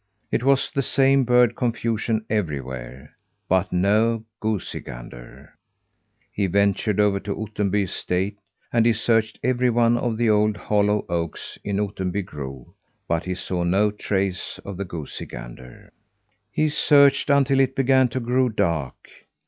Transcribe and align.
It 0.31 0.43
was 0.43 0.71
the 0.71 0.81
same 0.81 1.25
bird 1.25 1.55
confusion 1.55 2.25
everywhere, 2.27 3.13
but 3.47 3.71
no 3.71 4.23
goosey 4.39 4.79
gander. 4.79 5.53
He 6.31 6.47
ventured 6.47 6.99
over 6.99 7.19
to 7.19 7.35
Ottenby 7.39 7.83
estate, 7.83 8.39
and 8.73 8.87
he 8.87 8.93
searched 8.93 9.39
every 9.43 9.69
one 9.69 9.99
of 9.99 10.17
the 10.17 10.27
old, 10.27 10.57
hollow 10.57 11.05
oaks 11.07 11.59
in 11.63 11.77
Ottenby 11.79 12.23
grove, 12.25 12.69
but 13.07 13.25
he 13.25 13.35
saw 13.35 13.63
no 13.63 13.91
trace 13.91 14.59
of 14.65 14.75
the 14.75 14.85
goosey 14.85 15.27
gander. 15.27 15.93
He 16.51 16.69
searched 16.69 17.29
until 17.29 17.59
it 17.59 17.75
began 17.75 18.07
to 18.09 18.19
grow 18.19 18.49
dark. 18.49 18.95